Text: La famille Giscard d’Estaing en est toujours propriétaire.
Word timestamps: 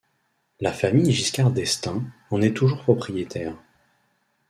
La 0.61 0.73
famille 0.73 1.11
Giscard 1.11 1.51
d’Estaing 1.51 2.03
en 2.31 2.41
est 2.41 2.57
toujours 2.57 2.81
propriétaire. 2.81 3.53